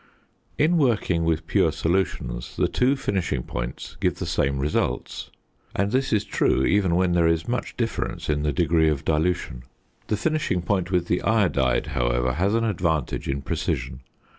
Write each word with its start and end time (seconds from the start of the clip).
In 0.57 0.79
working 0.79 1.25
with 1.25 1.45
pure 1.45 1.71
solutions, 1.71 2.55
the 2.55 2.67
two 2.67 2.95
finishing 2.95 3.43
points 3.43 3.97
give 4.01 4.15
the 4.15 4.25
same 4.25 4.57
results; 4.57 5.29
and 5.75 5.91
this 5.91 6.11
is 6.11 6.23
true 6.23 6.65
even 6.65 6.95
when 6.95 7.11
there 7.11 7.27
is 7.27 7.47
much 7.47 7.77
difference 7.77 8.27
in 8.27 8.41
the 8.41 8.51
degree 8.51 8.89
of 8.89 9.05
dilution. 9.05 9.61
The 10.07 10.17
finishing 10.17 10.63
point 10.63 10.89
with 10.89 11.05
the 11.05 11.21
iodide, 11.21 11.85
however, 11.93 12.33
has 12.33 12.55
an 12.55 12.63
advantage 12.63 13.27
in 13.29 13.43
precision. 13.43 14.01